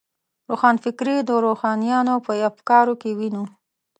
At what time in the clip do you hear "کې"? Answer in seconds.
3.01-3.11